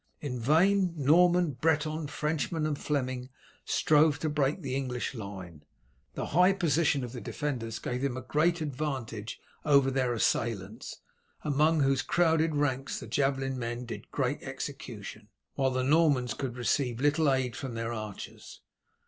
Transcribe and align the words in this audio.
In 0.19 0.39
vain 0.39 0.95
Norman, 0.97 1.51
Breton, 1.51 2.07
Frenchmen, 2.07 2.65
and 2.65 2.75
Fleming 2.75 3.29
strove 3.65 4.17
to 4.17 4.29
break 4.31 4.63
the 4.63 4.73
English 4.75 5.13
line. 5.13 5.63
The 6.15 6.25
high 6.33 6.53
position 6.53 7.03
of 7.03 7.11
the 7.11 7.21
defenders 7.21 7.77
gave 7.77 8.01
them 8.01 8.17
a 8.17 8.23
great 8.23 8.61
advantage 8.61 9.39
over 9.63 9.91
their 9.91 10.11
assailants, 10.15 11.01
among 11.43 11.81
whose 11.81 12.01
crowded 12.01 12.55
ranks 12.55 12.99
the 12.99 13.05
javelin 13.05 13.59
men 13.59 13.85
did 13.85 14.09
great 14.09 14.41
execution, 14.41 15.27
while 15.53 15.69
the 15.69 15.83
Normans 15.83 16.33
could 16.33 16.57
receive 16.57 16.99
little 16.99 17.31
aid 17.31 17.55
from 17.55 17.75
their 17.75 17.93
archers. 17.93 18.61